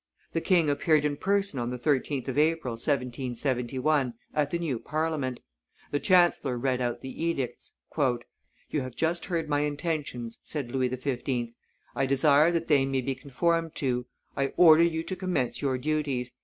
The 0.33 0.41
king 0.41 0.67
appeared 0.67 1.05
in 1.05 1.15
person 1.15 1.59
on 1.59 1.69
the 1.69 1.77
13th 1.77 2.27
of 2.27 2.35
April, 2.35 2.71
1771, 2.71 4.15
at 4.33 4.49
the 4.49 4.57
new 4.57 4.79
Parliament; 4.79 5.41
the 5.91 5.99
chancellor 5.99 6.57
read 6.57 6.81
out 6.81 7.01
the 7.01 7.23
edicts. 7.23 7.73
"You 7.95 8.81
have 8.81 8.95
just 8.95 9.25
heard 9.25 9.47
my 9.47 9.59
intentions," 9.59 10.39
said 10.43 10.71
Louis 10.71 10.89
XV.; 10.89 11.53
"I 11.95 12.07
desire 12.07 12.51
that 12.51 12.65
they 12.67 12.83
may 12.83 13.01
be 13.01 13.13
conformed 13.13 13.75
to. 13.75 14.07
I 14.35 14.53
order 14.57 14.81
you 14.81 15.03
to 15.03 15.15
commence 15.15 15.61
your 15.61 15.77
duties. 15.77 16.31